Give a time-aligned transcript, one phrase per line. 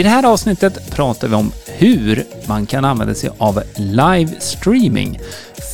[0.00, 5.20] I det här avsnittet pratar vi om hur man kan använda sig av livestreaming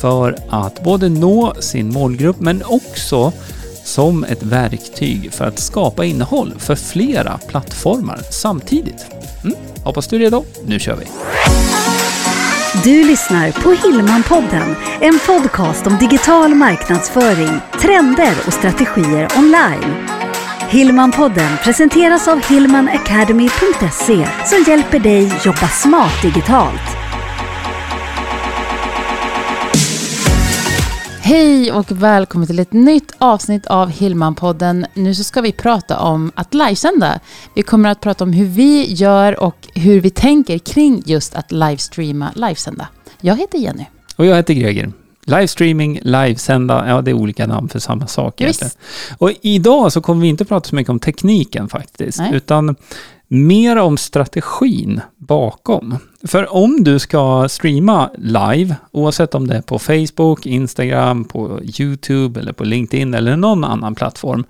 [0.01, 3.31] för att både nå sin målgrupp men också
[3.83, 9.05] som ett verktyg för att skapa innehåll för flera plattformar samtidigt.
[9.43, 10.43] Mm, hoppas du är redo.
[10.65, 11.05] Nu kör vi!
[12.83, 20.16] Du lyssnar på Hillmanpodden, en podcast om digital marknadsföring, trender och strategier online.
[20.69, 26.81] Hillmanpodden presenteras av hillmanacademy.se som hjälper dig jobba smart digitalt.
[31.21, 34.85] Hej och välkommen till ett nytt avsnitt av Hillmanpodden.
[34.93, 37.19] Nu så ska vi prata om att livesända.
[37.55, 41.51] Vi kommer att prata om hur vi gör och hur vi tänker kring just att
[41.51, 42.87] livestreama, livesända.
[43.21, 43.85] Jag heter Jenny.
[44.15, 44.91] Och jag heter Greger.
[45.27, 48.41] Livestreaming, livesända, ja det är olika namn för samma sak.
[49.17, 52.31] Och idag så kommer vi inte prata så mycket om tekniken faktiskt, Nej.
[52.33, 52.75] utan
[53.27, 55.95] mer om strategin bakom.
[56.23, 62.39] För om du ska streama live, oavsett om det är på Facebook, Instagram, på YouTube
[62.39, 64.45] eller på LinkedIn eller någon annan plattform,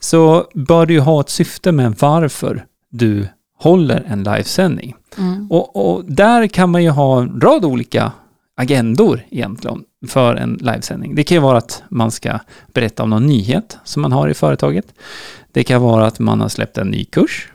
[0.00, 4.94] så bör du ju ha ett syfte med varför du håller en livesändning.
[5.18, 5.50] Mm.
[5.50, 8.12] Och, och där kan man ju ha en rad olika
[8.56, 11.14] agendor egentligen för en livesändning.
[11.14, 12.38] Det kan ju vara att man ska
[12.74, 14.94] berätta om någon nyhet som man har i företaget.
[15.52, 17.48] Det kan vara att man har släppt en ny kurs.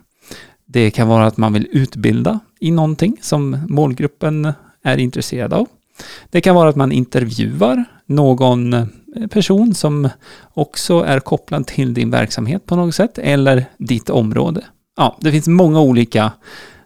[0.65, 5.67] Det kan vara att man vill utbilda i någonting som målgruppen är intresserad av.
[6.29, 8.75] Det kan vara att man intervjuar någon
[9.29, 10.09] person som
[10.53, 14.61] också är kopplad till din verksamhet på något sätt eller ditt område.
[14.97, 16.31] Ja, det finns många olika,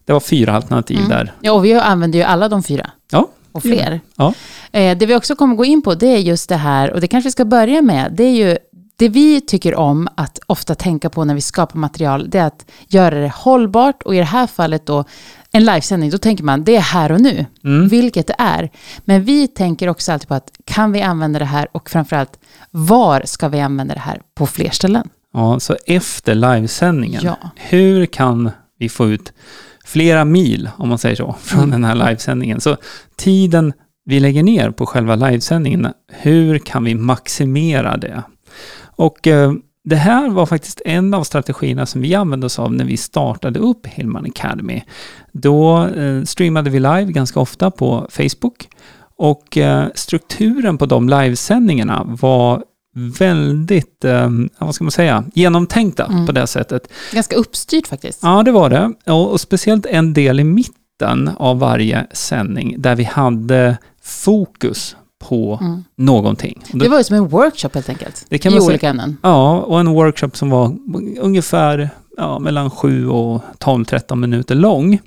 [0.05, 1.09] det var fyra alternativ Mm.
[1.09, 1.31] där.
[1.41, 4.01] Ja, och vi använder ju alla de fyra Ja, och fler.
[4.15, 4.33] Ja.
[4.71, 7.07] Eh, det vi också kommer gå in på det är just det här, och det
[7.07, 8.57] kanske vi ska börja med, det är ju
[8.95, 12.65] det vi tycker om att ofta tänka på när vi skapar material, det är att
[12.87, 15.03] göra det hållbart och i det här fallet då
[15.51, 17.87] en livesändning, då tänker man det är här och nu, Mm.
[17.87, 18.69] vilket det är.
[19.05, 22.39] Men vi tänker också alltid på att kan vi använda det här och framförallt
[22.71, 25.09] var ska vi använda det här på fler ställen?
[25.33, 27.37] Ja, så efter livesändningen, Ja.
[27.55, 29.33] hur kan vi få ut
[29.91, 32.61] flera mil, om man säger så, från den här livesändningen?
[32.61, 32.77] Så
[33.15, 33.73] tiden
[34.05, 38.23] vi lägger ner på själva livesändningen, hur kan vi maximera det?
[38.95, 39.53] Och eh,
[39.83, 43.59] det här var faktiskt en av strategierna som vi använde oss av när vi startade
[43.59, 44.83] upp Hillman Academy.
[45.31, 48.69] Då eh, streamade vi live ganska ofta på Facebook
[49.17, 52.63] och eh, strukturen på de livesändningarna var
[52.93, 56.25] väldigt, eh, vad ska man säga, genomtänkta Mm.
[56.25, 56.87] på det sättet.
[57.13, 58.19] Ganska uppstyrt faktiskt.
[58.23, 58.93] Ja, det var det.
[59.11, 64.95] Och, och speciellt en del i mitten av varje sändning där vi hade fokus
[65.29, 65.83] på Mm.
[65.97, 66.63] någonting.
[66.71, 68.69] Då- Det var ju som en workshop helt enkelt, Det kan i man säga.
[68.71, 69.17] olika ämnen.
[69.23, 70.75] Ja, och en workshop som var
[71.19, 74.99] ungefär ja, mellan 7 och 12-13 minuter lång.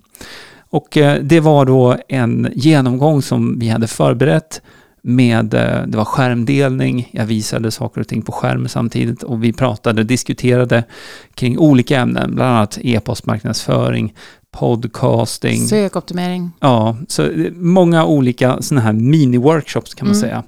[0.71, 4.63] Och eh, det var då en genomgång som vi hade förberett
[5.07, 9.53] med, eh, det var skärmdelning, jag visade saker och ting på skärm samtidigt och vi
[9.53, 10.85] pratade, diskuterade
[11.35, 14.15] kring olika ämnen, bland annat e-postmarknadsföring,
[14.51, 16.51] podcasting, Sökoptimering.
[16.61, 20.21] Ja, så många olika sådana här mini-workshops kan man Mm.
[20.29, 20.43] säga.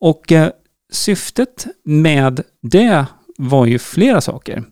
[0.00, 0.48] Och eh,
[0.92, 3.04] syftet med det
[3.38, 4.64] var ju flera saker.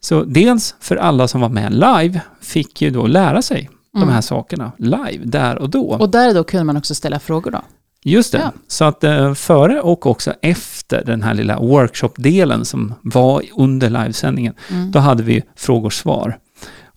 [0.00, 4.08] Så dels för alla som var med live fick ju då lära sig Mm.
[4.08, 5.82] de här sakerna live, där och då.
[5.90, 7.62] Och där då kunde man också ställa frågor då.
[8.10, 8.38] Just det.
[8.38, 8.52] Ja.
[8.68, 14.54] Så att eh, före och också efter den här lilla workshop-delen som var under livesändningen,
[14.70, 14.90] Mm.
[14.90, 16.38] då hade vi frågor och svar.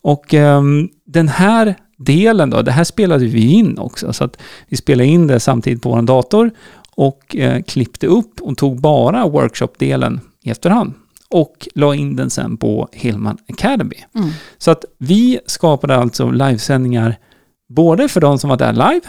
[0.02, 4.38] Och ehm, den här delen då, det här spelade vi in också, så att
[4.68, 6.52] vi spelade in det samtidigt på vår dator
[6.96, 10.94] och eh, klippte upp och tog bara workshop-delen i efterhand
[11.30, 13.96] och la in den sen på Hillman Academy.
[14.16, 14.30] Mm.
[14.58, 17.16] Så att vi skapade alltså livesändningar
[17.70, 19.02] både för de som var där live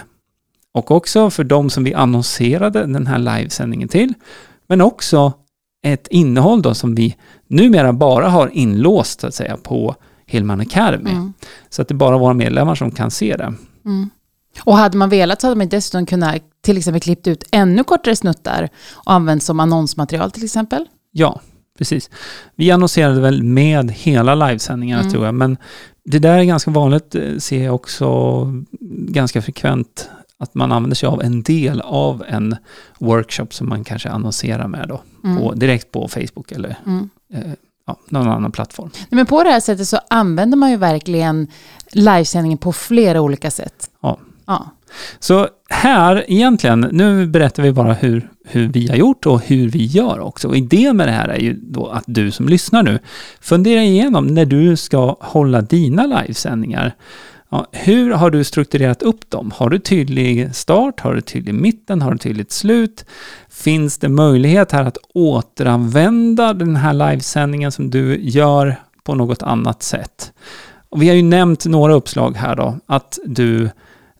[0.74, 4.14] och också för de som vi annonserade den här livesändningen till.
[4.68, 5.32] Men också
[5.86, 7.16] ett innehåll då som vi
[7.48, 9.94] numera bara har inlåst så att säga på
[10.26, 11.10] Hillman Academy.
[11.10, 11.32] Mm.
[11.70, 13.54] Så att det är bara våra medlemmar som kan se det.
[13.84, 14.10] Mm.
[14.64, 18.16] Och hade man velat så hade man dessutom kunnat till exempel klippt ut ännu kortare
[18.16, 20.86] snuttar och använt som annonsmaterial till exempel.
[21.12, 21.40] Ja,
[21.78, 22.10] precis.
[22.56, 25.12] Vi annonserade väl med hela livesändningarna Mm.
[25.12, 25.56] tror jag, men
[26.04, 28.46] det där är ganska vanligt, eh, ser jag också
[29.08, 32.56] ganska frekvent, att man använder sig av en del av en
[32.98, 35.36] workshop som man kanske annonserar med då, Mm.
[35.38, 37.10] på, direkt på Facebook eller Mm.
[37.34, 37.40] eh,
[37.86, 38.90] ja, någon annan plattform.
[38.94, 41.46] Nej, Men på det här sättet så använder man ju verkligen
[41.92, 43.90] livesändningen på flera olika sätt.
[44.02, 44.18] Ja.
[44.46, 44.70] Ja.
[45.18, 49.84] Så här egentligen, nu berättar vi bara hur hur vi har gjort och hur vi
[49.86, 50.48] gör också.
[50.48, 52.98] Och idén med det här är ju då att du som lyssnar nu
[53.40, 56.94] funderar igenom när du ska hålla dina livesändningar.
[57.52, 59.52] Ja, hur har du strukturerat upp dem?
[59.56, 61.00] Har du tydlig start?
[61.00, 62.02] Har du tydlig mitten?
[62.02, 63.04] Har du tydligt slut?
[63.48, 69.82] Finns det möjlighet här att återanvända den här livesändningen som du gör på något annat
[69.82, 70.32] sätt?
[70.88, 73.70] Och vi har ju nämnt några uppslag här då, att du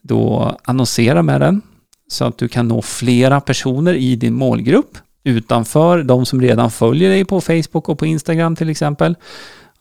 [0.01, 1.61] då annonserar med den
[2.07, 7.09] så att du kan nå flera personer i din målgrupp utanför de som redan följer
[7.09, 9.15] dig på Facebook och på Instagram till exempel.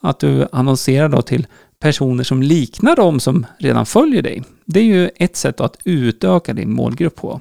[0.00, 1.46] Att du annonserar då till
[1.80, 4.42] personer som liknar de som redan följer dig.
[4.64, 7.40] Det är ju ett sätt att utöka din målgrupp på.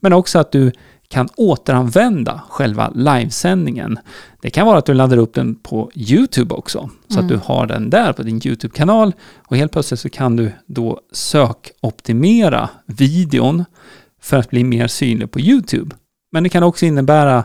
[0.00, 0.72] Men också att du
[1.08, 3.98] kan återanvända själva livesändningen.
[4.42, 7.24] Det kan vara att du laddar upp den på YouTube också, så mm.
[7.24, 11.00] att du har den där på din YouTube-kanal och helt plötsligt så kan du då
[11.12, 13.64] sökoptimera videon
[14.20, 15.96] för att bli mer synlig på YouTube.
[16.32, 17.44] Men det kan också innebära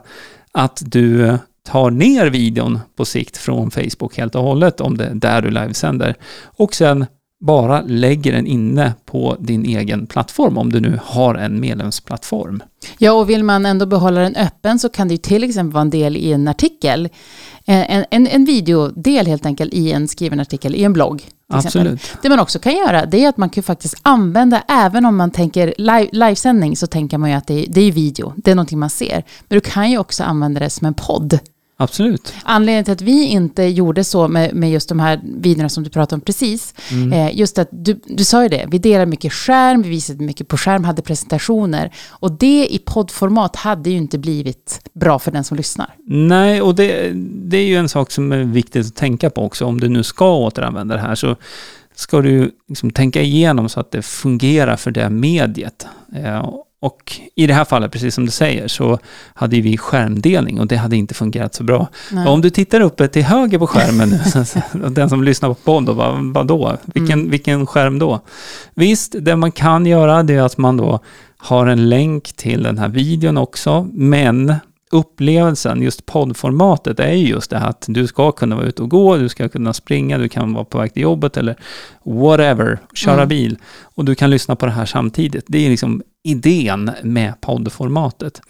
[0.51, 5.15] att du tar ner videon på sikt från Facebook helt och hållet om det är
[5.15, 7.05] där du livesänder och sen
[7.39, 12.63] bara lägger den inne på din egen plattform om du nu har en medlemsplattform.
[12.97, 15.81] Ja, och vill man ändå behålla den öppen så kan det ju till exempel vara
[15.81, 17.05] en del i en artikel.
[17.65, 21.23] Eh, en, en, en videodel helt enkelt i en skriven artikel i en blogg.
[21.49, 22.01] Absolut.
[22.21, 25.31] Det man också kan göra det är att man kan faktiskt använda, även om man
[25.31, 28.55] tänker live, livesändning så tänker man ju att det är, det är video, det är
[28.55, 29.23] någonting man ser.
[29.47, 31.39] Men du kan ju också använda det som en podd.
[31.79, 32.33] Absolut.
[32.43, 35.89] Anledningen till att vi inte gjorde så med, med just de här videorna som du
[35.89, 37.13] pratade om precis, mm.
[37.13, 40.47] eh, just att du, du sa ju det, vi delar mycket skärm, vi visade mycket
[40.47, 41.93] på skärm, hade presentationer.
[42.09, 45.95] Och det i poddformat hade ju inte blivit bra för den som lyssnar.
[46.05, 49.65] Nej, och det, det är ju en sak som är viktigt att tänka på också,
[49.65, 51.35] om du nu ska återanvända det här, så
[51.95, 55.85] ska du liksom tänka igenom så att det fungerar för det mediet.
[56.15, 58.99] Eh, och i det här fallet, precis som du säger, så
[59.33, 61.87] hade vi skärmdelning och det hade inte fungerat så bra.
[62.27, 64.09] Om du tittar uppe till höger på skärmen
[64.73, 66.77] nu, den som lyssnar på podd, vad, vad då?
[66.85, 67.29] Vilken, mm.
[67.29, 68.21] vilken skärm då?
[68.73, 70.99] Visst, det man kan göra det är att man då
[71.37, 74.53] har en länk till den här videon också, men
[74.91, 78.89] upplevelsen, just poddformatet, är ju just det här att du ska kunna vara ute och
[78.89, 81.55] gå, du ska kunna springa, du kan vara på väg till jobbet eller
[82.03, 83.27] whatever, köra mm.
[83.27, 83.57] bil.
[83.83, 85.45] Och du kan lyssna på det här samtidigt.
[85.47, 88.41] Det är liksom idén med poddformatet.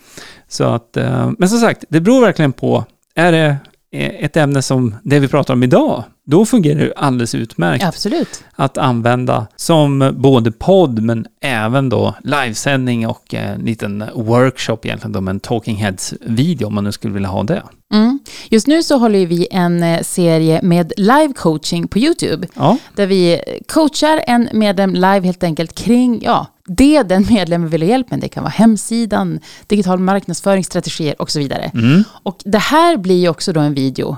[0.47, 2.85] Så att, eh, men som sagt, det beror verkligen på,
[3.15, 3.57] är det
[3.91, 7.83] ett ämne som det vi pratar om idag, då fungerar det alldeles utmärkt.
[7.83, 8.43] Absolut.
[8.55, 15.21] Att använda som både podd men även då livesändning och en liten workshop egentligen då
[15.21, 17.63] med en Talking Heads-video om man nu skulle vilja ha det.
[17.93, 18.19] Mm.
[18.49, 22.47] Just nu så håller vi en eh, serie med live coaching på YouTube.
[22.53, 22.77] Ja.
[22.95, 27.89] Där vi coachar en medlem live helt enkelt kring ja, det den medlemmen vill ha
[27.89, 28.19] hjälp med.
[28.19, 31.71] Det kan vara hemsidan, digital marknadsföringsstrategier och så vidare.
[31.73, 32.03] Mm.
[32.23, 34.17] Och det här blir ju också då en video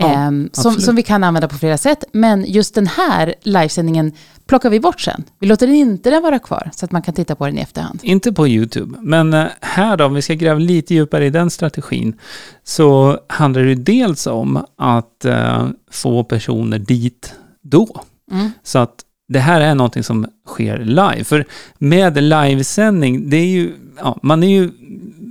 [0.00, 2.04] Ja, eh, som, som vi kan använda på flera sätt.
[2.12, 4.12] Men just den här livesändningen
[4.46, 5.24] plockar vi bort sen.
[5.38, 8.00] Vi låter inte den vara kvar så att man kan titta på den i efterhand.
[8.02, 11.50] Inte på YouTube, men eh, här då, om vi ska gräva lite djupare i den
[11.50, 12.18] strategin,
[12.64, 18.02] så handlar det dels om att uh, få personer dit då.
[18.30, 18.52] Mm.
[18.62, 21.24] Så att det här är någonting som sker live.
[21.24, 21.44] För
[21.78, 24.70] med livesändning, det är ju, ja, man är ju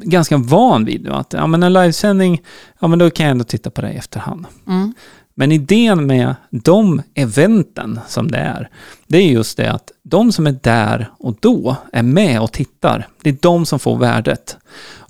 [0.04, 2.42] ganska van vid nu att ja, men en livesändning,
[2.80, 4.46] ja men då kan jag ändå titta på det i efterhand.
[4.68, 4.94] Mm.
[5.36, 8.70] Men idén med de eventen som det är,
[9.08, 13.08] det är just det att de som är där och då är med och tittar.
[13.22, 14.58] Det är de som får värdet.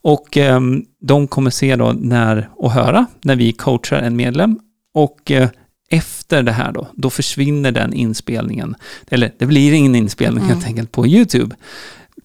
[0.01, 0.61] Och eh,
[1.01, 4.59] de kommer se då när, och höra när vi coachar en medlem.
[4.93, 5.49] Och eh,
[5.89, 8.75] efter det här då, då försvinner den inspelningen.
[9.09, 10.55] Eller det blir ingen inspelning mm.
[10.55, 11.55] helt enkelt på YouTube.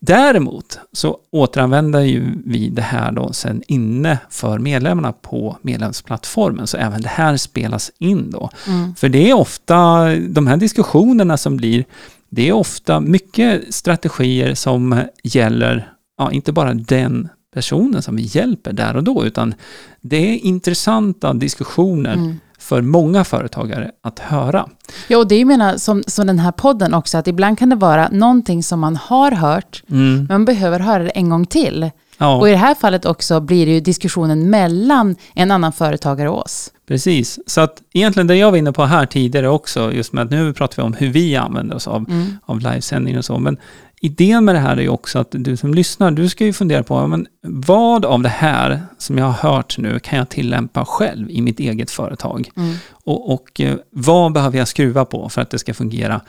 [0.00, 6.76] Däremot så återanvänder ju vi det här då sen inne för medlemmarna på medlemsplattformen, så
[6.76, 8.50] även det här spelas in då.
[8.66, 8.94] Mm.
[8.94, 11.85] För det är ofta, de här diskussionerna som blir,
[12.28, 18.73] det är ofta mycket strategier som gäller, ja, inte bara den personen som vi hjälper
[18.73, 19.54] där och då, utan
[20.00, 24.68] det är intressanta diskussioner mm för många företagare att höra.
[25.09, 27.76] Ja, och det är menar, som, som den här podden också, att ibland kan det
[27.76, 30.16] vara någonting som man har hört, mm.
[30.16, 31.90] men man behöver höra det en gång till.
[32.18, 32.37] Ja.
[32.37, 36.42] Och i det här fallet också blir det ju diskussionen mellan en annan företagare och
[36.44, 36.71] oss.
[36.88, 40.30] Precis, så att egentligen det jag var inne på här tidigare också, just med att
[40.30, 42.38] nu pratar vi om hur vi använder oss av, mm.
[42.44, 43.56] av livesändning och så, men
[44.05, 46.83] idén med det här är ju också att du som lyssnar, du ska ju fundera
[46.83, 51.31] på, men vad av det här som jag har hört nu kan jag tillämpa själv
[51.31, 52.51] i mitt eget företag?
[52.57, 52.75] Mm.
[52.91, 56.21] Och, och, eh, vad behöver jag skruva på för att det ska fungera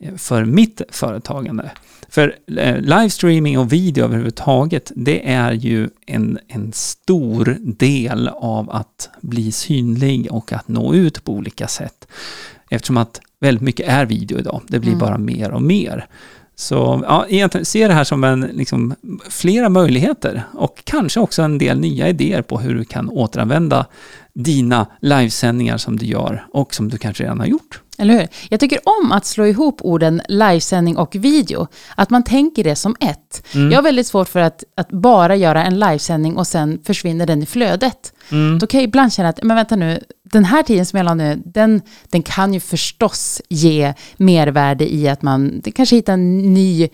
[0.00, 1.70] eh, för mitt företagande.
[2.08, 9.10] För eh, livestreaming och video överhuvudtaget, det är ju en, en stor del av att
[9.20, 12.08] bli synlig och att nå ut på olika sätt.
[12.70, 14.62] Eftersom att väldigt mycket är video idag.
[14.68, 15.00] Det blir Mm.
[15.00, 16.06] bara mer och mer.
[16.56, 18.94] Så ja, egentligen ser det här som en, liksom,
[19.30, 23.86] flera möjligheter och kanske också en del nya idéer på hur du kan återanvända
[24.34, 27.80] dina livesändningar som du gör och som du kanske redan har gjort.
[27.98, 28.28] Eller hur?
[28.48, 31.66] Jag tycker om att slå ihop orden livesändning och video.
[31.94, 33.46] Att man tänker det som ett.
[33.54, 33.70] Mm.
[33.70, 37.42] Jag har väldigt svårt för att, att bara göra en livesändning och sen försvinner den
[37.42, 38.12] i flödet.
[38.30, 38.58] Mm.
[38.58, 40.00] Då kan jag ibland känna att, men vänta nu,
[40.38, 45.08] den här tiden som jag la nu, den, den kan ju förstås ge mervärde i
[45.08, 46.88] att man kanske hittar en ny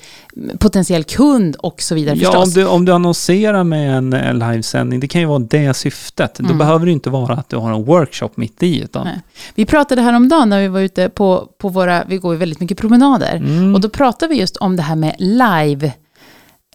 [0.59, 2.45] potentiell kund och så vidare Ja, förstås.
[2.57, 6.35] om du, om du annonserar med en livesändning, det kan ju vara det syftet.
[6.35, 6.59] Då Mm.
[6.59, 9.21] behöver det inte vara att du har en workshop mitt i, utan Nej.
[9.55, 12.79] Vi pratade häromdagen när vi var ute på, på våra, vi går ju väldigt mycket
[12.79, 13.75] promenader, Mm.
[13.75, 15.93] och då pratade vi just om det här med live,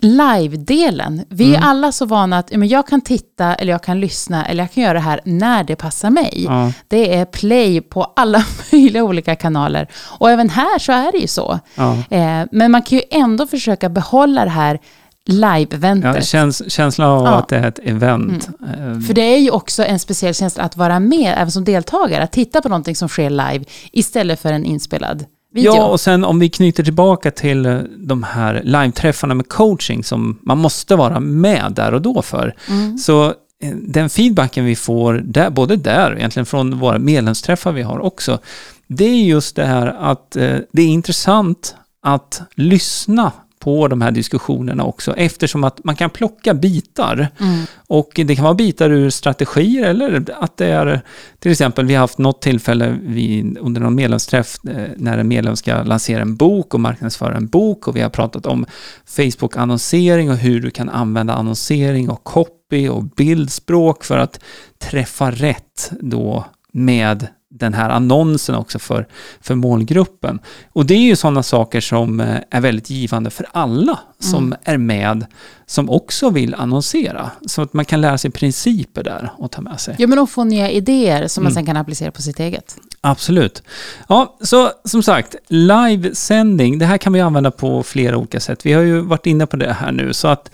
[0.05, 1.21] live-delen.
[1.29, 1.61] Vi Mm.
[1.61, 4.63] är alla så vana att ja, men jag kan titta, eller jag kan lyssna, eller
[4.63, 6.43] jag kan göra det här när det passar mig.
[6.49, 9.87] ja, Det är play på alla möjliga olika kanaler.
[10.19, 11.59] Och även här så är det ju så.
[11.75, 11.97] ja.
[12.09, 14.79] Eh, men man kan ju ändå försöka behålla det här
[15.27, 16.25] Ja, live-eventet.
[16.25, 17.27] käns, känslan av Ja.
[17.27, 17.39] Mm.
[17.39, 18.47] att det är ett event.
[18.47, 22.23] Eh, För det är ju också en speciell känsla att vara med, även som deltagare,
[22.23, 25.75] att titta på någonting som sker live, istället för en inspelad video.
[25.75, 30.39] Ja, och sen om vi knyter tillbaka till eh, de här live-träffarna med coaching som
[30.41, 32.55] man måste vara med där och då för.
[32.69, 32.97] Mm.
[32.97, 33.25] Så
[33.63, 37.99] eh, den feedbacken vi får, där, både där och egentligen från våra medlemsträffar vi har
[37.99, 38.39] också,
[38.87, 43.31] det är just det här att eh, det är intressant att lyssna
[43.65, 47.27] på de här diskussionerna också, eftersom att man kan plocka bitar.
[47.39, 47.65] Mm.
[47.87, 51.01] Och det kan vara bitar ur strategier eller att det är,
[51.39, 55.55] till exempel vi har haft något tillfälle vid, under någon medlemsträff eh, när en medlem
[55.55, 58.65] ska lansera en bok och marknadsföra en bok och vi har pratat om
[59.05, 64.39] Facebook-annonsering och hur du kan använda annonsering och copy och bildspråk för att
[64.79, 67.27] träffa rätt då med
[67.59, 69.07] den här annonsen också för,
[69.41, 70.39] för målgruppen.
[70.73, 74.57] Och det är ju sådana saker som eh, är väldigt givande för alla som Mm.
[74.63, 75.25] är med,
[75.65, 77.31] som också vill annonsera.
[77.47, 79.95] Så att man kan lära sig principer där och ta med sig.
[79.99, 81.55] Ja, men att få nya idéer som man Mm.
[81.55, 82.75] sen kan applicera på sitt eget.
[83.01, 83.63] Absolut.
[84.09, 88.65] Ja, så som sagt, livesändning, det här kan vi använda på flera olika sätt.
[88.65, 90.51] Vi har ju varit inne på det här nu, så att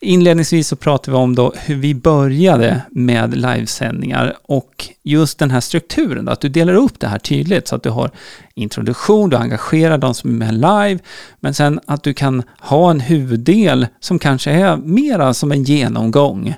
[0.00, 5.60] inledningsvis så pratade vi om då hur vi började med livesändningar och just den här
[5.60, 8.10] strukturen, då, att du delar upp det här tydligt så att du har
[8.54, 10.98] introduktion, du engagerar de som är med live,
[11.40, 16.54] men sen att du kan ha en huvuddel som kanske är mera som en genomgång.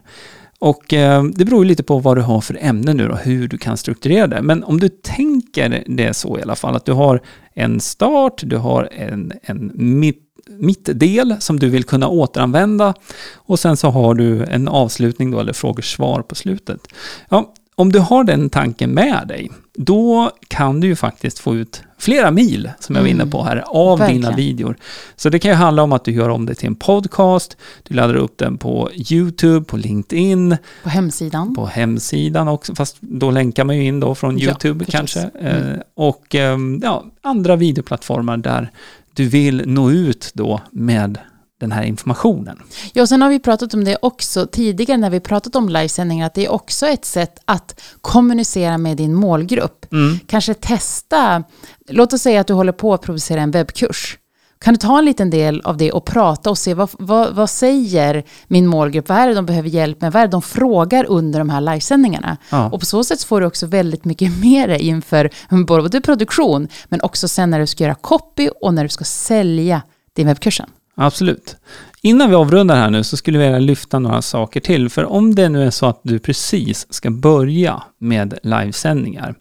[0.59, 3.49] Och eh, det beror ju lite på vad du har för ämne nu och hur
[3.49, 4.43] du kan strukturera det.
[4.43, 7.21] Men om du tänker det så i alla fall, att du har
[7.55, 12.95] en start, du har en, en mitt, mittdel som du vill kunna återanvända
[13.35, 16.81] och sen så har du en avslutning då, eller frågor-svar på slutet.
[17.29, 21.83] Ja, om du har den tanken med dig, då kan du ju faktiskt få ut
[21.99, 24.37] flera mil, som jag var inne på här, av dina Verkligen.
[24.37, 24.77] videor.
[25.17, 27.95] Så det kan ju handla om att du gör om det till en podcast, du
[27.95, 31.55] laddar upp den på YouTube, på LinkedIn, På hemsidan.
[31.55, 34.93] på hemsidan också, fast då länkar man ju in då från Ja, YouTube förstås.
[34.99, 35.21] kanske.
[35.41, 35.73] Mm.
[35.73, 38.71] Eh, och eh, ja, andra videoplattformar där
[39.14, 41.19] du vill nå ut då med
[41.62, 42.62] den här informationen.
[42.92, 46.26] Ja, och sen har vi pratat om det också tidigare när vi pratat om livesändningar,
[46.26, 49.92] att det är också ett sätt att kommunicera med din målgrupp.
[49.92, 50.19] Mm.
[50.26, 51.45] Kanske testa,
[51.88, 54.19] låt oss säga att du håller på att producera en webbkurs.
[54.62, 57.50] Kan du ta en liten del av det och prata och se vad, vad, vad
[57.50, 61.04] säger min målgrupp, vad är det de behöver hjälp med, vad är det de frågar
[61.09, 62.37] under de här livesändningarna?
[62.50, 62.71] Ja.
[62.71, 65.31] Och på så sätt får du också väldigt mycket mer inför
[65.66, 69.83] både produktion, men också sen när du ska göra copy och när du ska sälja
[70.12, 70.71] din webbkursen.
[70.95, 71.57] Absolut.
[72.02, 74.90] Innan vi avrundar här nu så skulle vi vilja lyfta några saker till.
[74.90, 79.35] För om det nu är så att du precis ska börja med livesändningar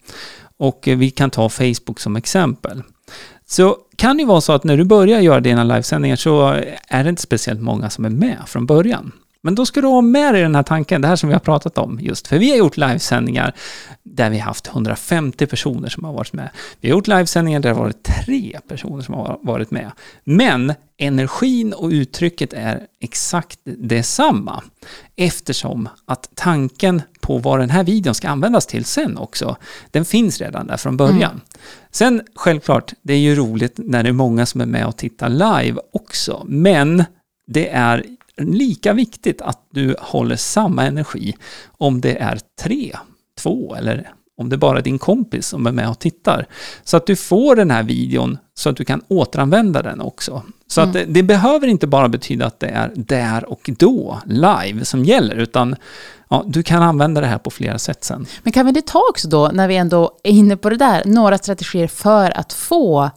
[0.58, 2.84] och vi kan ta Facebook som exempel.
[3.48, 6.48] Så kan ju vara så att när du börjar göra dina livesändningar så
[6.88, 9.12] är det inte speciellt många som är med från början.
[9.42, 11.40] Men då ska du ha med dig den här tanken, det här som vi har
[11.40, 12.28] pratat om just.
[12.28, 13.54] För vi har gjort livesändningar
[14.04, 16.50] där vi har haft 150 personer som har varit med.
[16.80, 19.92] Vi har gjort livesändningar där det har varit tre personer som har varit med.
[20.24, 24.64] Men energin och uttrycket är exakt detsamma.
[25.16, 29.56] Eftersom att tanken på vad den här videon ska användas till sen också,
[29.92, 31.42] den finns redan där från början.
[31.92, 35.30] Sen självklart, det är ju roligt när det är många som är med och tittar
[35.30, 36.44] live också.
[36.48, 37.04] Men
[37.48, 38.06] det är
[38.38, 41.36] lika viktigt att du håller samma energi
[41.78, 42.96] om det är tre,
[43.38, 46.46] två eller om det bara är din kompis som är med och tittar.
[46.84, 50.44] Så att du får den här videon så att du kan återanvända den också.
[50.68, 54.86] Så att det, det behöver inte bara betyda att det är där och då, live,
[54.86, 55.76] som gäller, utan
[56.32, 58.26] ja, du kan använda det här på flera sätt sen.
[58.44, 61.02] Men kan vi inte ta också då, när vi ändå är inne på det där,
[61.06, 63.10] några strategier för att få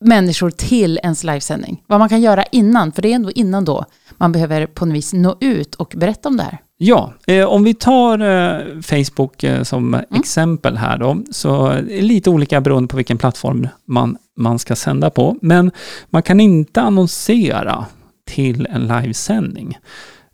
[0.00, 1.82] människor till ens livesändning?
[1.86, 3.84] Vad man kan göra innan, för det är ändå innan då
[4.16, 6.58] man behöver på något vis nå ut och berätta om det här.
[6.80, 12.00] Ja, eh, om vi tar eh, Facebook eh, som exempel här då, så är det
[12.00, 15.36] lite olika beroende på vilken plattform man, man ska sända på.
[15.42, 15.70] Men
[16.10, 17.86] man kan inte annonsera
[18.26, 19.78] till en livesändning.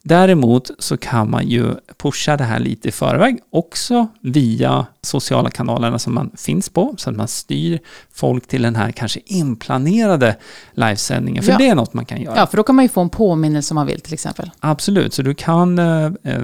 [0.07, 5.99] Däremot så kan man ju pusha det här lite i förväg, också via sociala kanalerna
[5.99, 7.81] som man finns på, så att man styr
[8.13, 10.37] folk till den här kanske inplanerade
[10.73, 11.59] livesändningen, för Ja.
[11.59, 12.37] det är något man kan göra.
[12.37, 14.51] Ja, för då kan man ju få en påminnelse om man vill till exempel.
[14.61, 16.43] Absolut, så du kan eh, eh,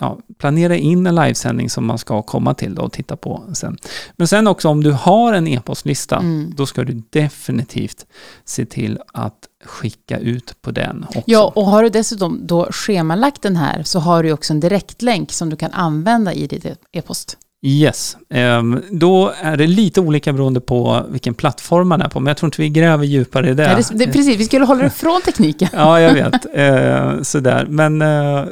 [0.00, 3.76] ja, planera in en livesändning som man ska komma till då och titta på sen.
[4.16, 6.52] Men sen också om du har en e-postlista, Mm.
[6.56, 8.06] då ska du definitivt
[8.44, 11.22] se till att skicka ut på den också.
[11.26, 15.32] Ja, och har du dessutom då schemalagt den här så har du också en direktlänk
[15.32, 17.36] som du kan använda i ditt e-post.
[17.62, 22.26] Yes, Ehm, då är det lite olika beroende på vilken plattform man är på, men
[22.26, 23.62] jag tror inte vi gräver djupare i det.
[23.62, 25.68] Ja, det, det, precis, vi skulle hålla det från tekniken.
[25.72, 26.46] Ja, jag vet.
[26.54, 27.66] Eh, sådär.
[27.68, 28.44] Men eh,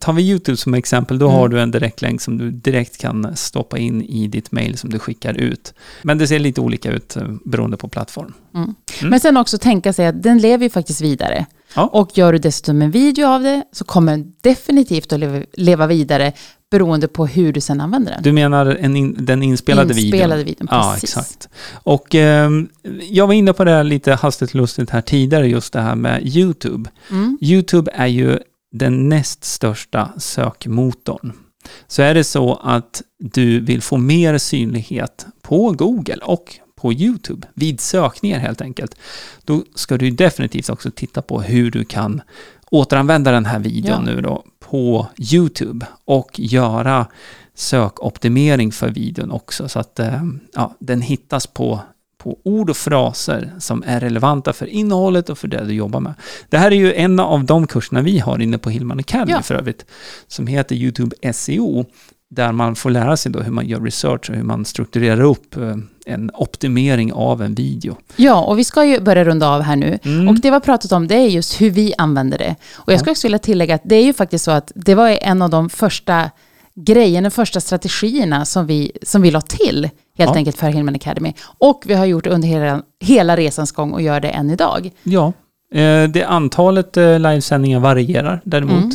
[0.00, 1.38] tar vi YouTube som exempel, då Mm.
[1.38, 4.98] har du en direktlänk som du direkt kan stoppa in i ditt mail som du
[4.98, 5.74] skickar ut.
[6.02, 8.32] Men det ser lite olika ut eh, beroende på plattform.
[8.54, 8.74] Mm.
[9.00, 9.10] Mm.
[9.10, 11.46] Men sen också tänka sig att den lever ju faktiskt vidare.
[11.76, 11.86] Ja.
[11.86, 15.20] Och gör du dessutom en video av det så kommer den definitivt att
[15.52, 16.32] leva, vidare
[16.70, 18.22] beroende på hur du sen använder den.
[18.22, 20.66] Du menar en in, den inspelade, Inspelade videon?
[20.66, 21.48] videon, Ja, exakt.
[21.72, 22.68] Och ehm,
[23.10, 26.26] jag var inne på det här lite hastigt lustigt här tidigare, just det här med
[26.26, 26.90] YouTube.
[27.10, 27.38] Mm.
[27.40, 28.38] YouTube är ju
[28.72, 31.32] den näst största sökmotorn.
[31.86, 37.46] Så är det så att du vill få mer synlighet på Google och på YouTube,
[37.54, 38.94] vid sökningar helt enkelt,
[39.44, 42.22] då ska du definitivt också titta på hur du kan
[42.70, 44.14] återanvända den här videon Ja.
[44.14, 47.06] nu då på YouTube och göra
[47.54, 50.22] sökoptimering för videon också så att eh,
[50.54, 51.80] ja, den hittas på,
[52.18, 56.14] på ord och fraser som är relevanta för innehållet och för det du jobbar med.
[56.48, 59.42] Det här är ju en av de kurserna vi har inne på Hillman Academy Ja.
[59.42, 59.84] för övrigt,
[60.26, 61.84] som heter YouTube SEO,
[62.30, 65.56] där man får lära sig då hur man gör research och hur man strukturerar upp
[65.56, 67.96] eh, en optimering av en video.
[68.16, 69.98] Ja, och vi ska ju börja runda av här nu.
[70.02, 70.28] Mm.
[70.28, 72.56] Och det vi har pratat om, det är just hur vi använder det.
[72.74, 75.08] Och jag skulle också vilja tillägga att det är ju faktiskt så att det var
[75.22, 76.30] en av de första
[76.74, 79.84] grejerna, de första strategierna som vi, som vi la till,
[80.18, 80.36] helt Ja.
[80.36, 81.34] enkelt för Hillman Academy.
[81.58, 84.90] Och vi har gjort under hela, hela resans gång och gör det än idag.
[85.02, 85.32] Ja,
[86.12, 88.76] det antalet eh, livesändningar varierar däremot.
[88.84, 88.90] Mm.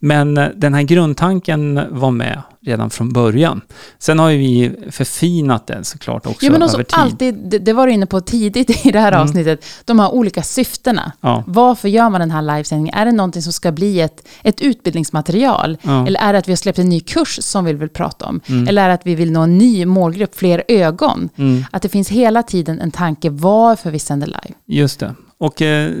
[0.00, 3.60] Men eh, den här grundtanken var med redan från början.
[3.98, 6.98] Sen har ju vi förfinat den såklart också Ja, men också över tid.
[6.98, 9.22] alltid, det, det var du inne på tidigt i det här Mm.
[9.22, 11.12] avsnittet, de här olika syftena.
[11.20, 11.44] Ja.
[11.46, 12.94] Varför gör man den här livesändningen?
[12.94, 15.78] Är det någonting som ska bli ett, ett utbildningsmaterial?
[15.82, 16.06] Ja.
[16.06, 18.40] Eller är det att vi har släppt en ny kurs som vi vill prata om?
[18.46, 18.68] Mm.
[18.68, 21.28] Eller är det att vi vill nå en ny målgrupp, fler ögon?
[21.36, 24.54] Mm, Att det finns hela tiden en tanke varför vi sänder live.
[24.66, 25.14] just det.
[25.38, 25.92] Och eh,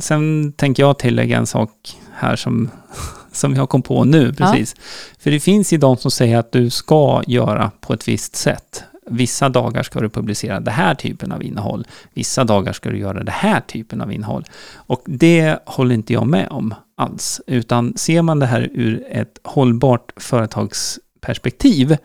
[0.00, 1.70] sen tänker jag tillägga en sak
[2.14, 2.70] här som,
[3.32, 4.76] som jag kom på nu precis.
[5.18, 8.84] För det finns ju de som säger att du ska göra på ett visst sätt.
[9.10, 11.86] Vissa dagar ska du publicera det här typen av innehåll.
[12.14, 14.44] Vissa dagar ska du göra det här typen av innehåll.
[14.74, 17.40] Och det håller inte jag med om alls.
[17.46, 21.96] Utan ser man det här ur ett hållbart företagsperspektiv,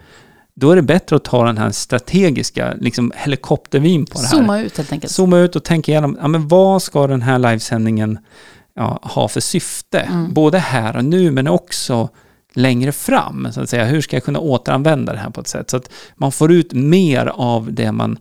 [0.55, 4.37] då är det bättre att ta den här strategiska liksom helikoptervin på det här.
[4.37, 5.13] Zooma ut helt enkelt.
[5.13, 8.19] Zooma ut och tänka igenom, ja, men vad ska den här livesändningen
[8.75, 9.99] ja, ha för syfte?
[9.99, 10.33] Mm.
[10.33, 12.09] Både här och nu, men också
[12.53, 13.47] längre fram.
[13.51, 13.85] Så att säga.
[13.85, 15.69] Hur ska jag kunna återanvända det här på ett sätt?
[15.69, 18.19] Så att man får ut mer av det man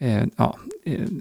[0.00, 0.56] eh, ja,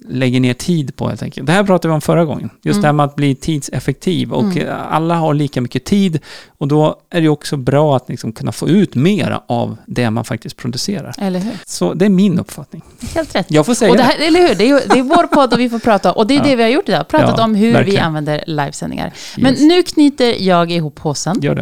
[0.10, 1.48] lägger ner tid på helt enkelt.
[1.48, 2.50] Det här pratade vi om förra gången.
[2.64, 2.82] Just Mm.
[2.82, 4.34] det här med att bli tidseffektiv.
[4.34, 4.68] Och Mm.
[4.68, 6.20] eh, alla har lika mycket tid.
[6.58, 10.26] Och då är det också bra att liksom kunna få ut mer av det man
[10.26, 11.16] faktiskt producerar.
[11.22, 11.52] Eller hur?
[11.66, 12.82] Så det är min uppfattning.
[13.16, 13.46] Helt rätt.
[13.52, 14.56] Jag får säga Och det här, eller hur?
[14.56, 16.44] Det är, det är vår podd och vi får prata, och det är Ja.
[16.44, 17.08] det vi har gjort idag.
[17.08, 18.06] Pratat Ja, om hur vi verkligen.
[18.06, 19.14] använder livesändningar.
[19.38, 19.62] Men Yes.
[19.62, 21.42] nu knyter jag ihop påsen.
[21.42, 21.56] Gör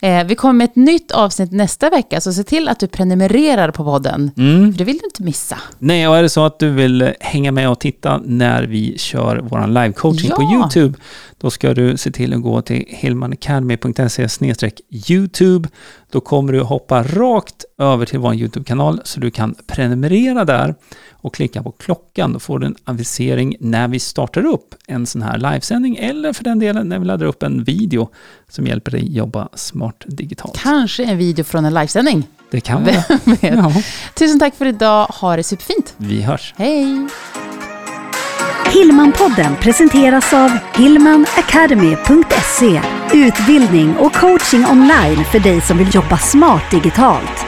[0.00, 0.08] det.
[0.08, 3.70] Eh, vi kommer med ett nytt avsnitt nästa vecka, så se till att du prenumererar
[3.70, 4.30] på podden.
[4.36, 4.72] Mm.
[4.72, 5.58] För det vill du inte missa.
[5.78, 8.98] Nej, och är det så att du vill eh, hänga med och titta när vi
[8.98, 10.54] kör vår live-coaching på Ja.
[10.54, 10.98] YouTube,
[11.38, 14.28] då ska du se till att gå till hillmanacademy.se
[15.08, 15.68] YouTube.
[16.10, 20.74] Då kommer du hoppa rakt över till vår YouTube-kanal så du kan prenumerera där
[21.10, 22.32] och klicka på klockan.
[22.32, 26.44] Då får du en avisering när vi startar upp en sån här livesändning eller för
[26.44, 28.08] den delen när vi laddar upp en video
[28.48, 30.58] som hjälper dig jobba smart digitalt.
[30.58, 32.26] Kanske en video från en livesändning.
[32.56, 32.94] Det kan vara.
[33.24, 33.42] Vet?
[33.42, 33.72] Ja,
[34.14, 35.06] Tusen tack för idag.
[35.06, 35.94] Ha det superfint.
[35.96, 36.54] vi hörs.
[36.56, 37.06] Hej!
[38.72, 42.80] Hillmanpodden presenteras av hillmanacademy.se
[43.12, 47.46] Utbildning och coaching online för dig som vill jobba smart digitalt.